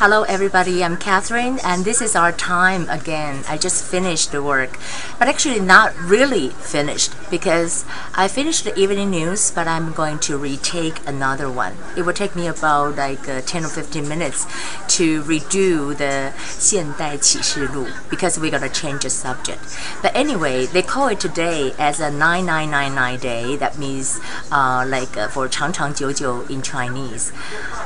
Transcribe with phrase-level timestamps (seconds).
[0.00, 3.44] Hello everybody, I'm Catherine and this is our time again.
[3.48, 4.78] I just finished the work,
[5.18, 7.84] but actually not really finished because
[8.14, 11.74] I finished the evening news, but I'm going to retake another one.
[11.96, 14.46] It will take me about like uh, 10 or 15 minutes
[14.96, 19.60] to redo the 现代启示录 because we're going to change the subject.
[20.02, 23.56] But anyway, they call it today as a 9999 day.
[23.56, 24.20] That means
[24.50, 27.32] uh, like uh, for 长长久久in Chinese.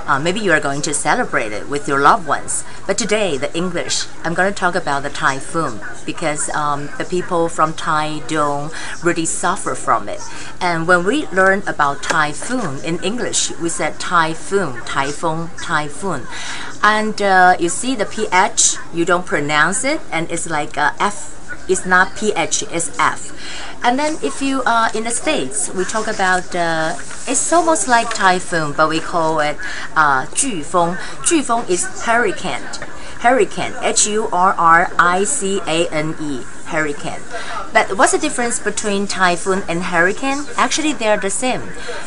[0.06, 2.63] Uh, maybe you are going to celebrate it with your loved ones.
[2.85, 7.49] But today, the English, I'm going to talk about the typhoon because um, the people
[7.49, 8.69] from Taitung
[9.03, 10.21] really suffer from it.
[10.61, 16.27] And when we learn about typhoon in English, we said typhoon, typhoon, typhoon.
[16.83, 21.35] And uh, you see the PH, you don't pronounce it, and it's like uh, F
[21.68, 23.30] it's not PH, it's F.
[23.82, 28.12] And then if you are in the States, we talk about, uh, it's almost like
[28.12, 29.56] typhoon, but we call it
[29.96, 30.96] uh, 飓风.
[31.24, 32.62] 飓风 is hurricane.
[33.20, 34.32] Hurricane, H-U-R-R-I-C-A-N-E,
[36.66, 37.20] hurricane.
[37.72, 40.46] But what's the difference between typhoon and hurricane?
[40.56, 41.62] Actually, they're the same.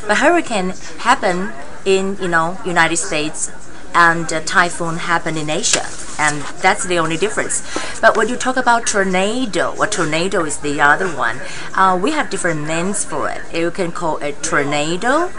[0.07, 1.53] But hurricane happen
[1.85, 3.52] in, you know, United States,
[3.98, 5.84] and uh, typhoon happen in Asia,
[6.20, 7.66] and that's the only difference.
[8.00, 11.41] But when you talk about tornado, a tornado is the other one.
[11.74, 13.42] Uh, we have different names for it.
[13.52, 15.32] You can call it tornado,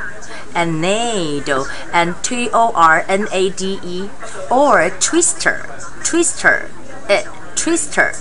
[0.53, 4.09] and nado, and T O R N A D E,
[4.51, 5.65] or twister,
[6.03, 6.69] twister,
[7.07, 8.11] it, twister,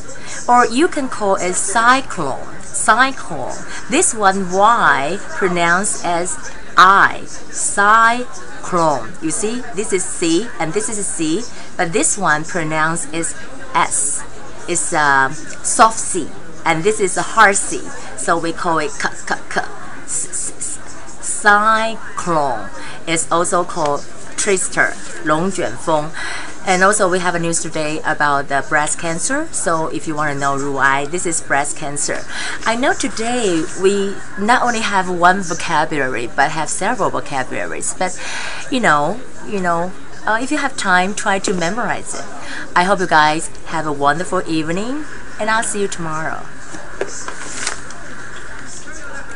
[0.48, 3.58] or you can call it cyclone, cyclone.
[3.90, 9.13] This one Y pronounced as I, cyclone.
[9.21, 11.43] You see, this is C and this is C,
[11.77, 13.35] but this one pronounced is
[13.73, 14.23] S.
[14.67, 15.29] It's a
[15.63, 16.29] soft C,
[16.65, 17.79] and this is a hard C,
[18.17, 19.61] so we call it k k k.
[21.21, 22.69] Cyclone
[23.05, 24.05] is also called
[24.37, 24.93] twister,
[25.25, 26.11] 龙卷风.
[26.68, 29.48] And also we have a news today about the breast cancer.
[29.52, 32.20] So if you want to know Ruai, this is breast cancer.
[32.66, 37.94] I know today we not only have one vocabulary but have several vocabularies.
[37.94, 38.20] But
[38.70, 39.92] you know, you know,
[40.26, 42.26] uh, if you have time, try to memorize it.
[42.76, 45.06] I hope you guys have a wonderful evening
[45.40, 46.44] and I'll see you tomorrow.